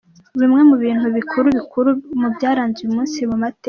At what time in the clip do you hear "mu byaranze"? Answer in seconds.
2.19-2.77